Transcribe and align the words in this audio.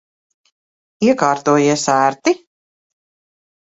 Iekārtojies 1.09 1.85
ērti? 1.99 2.37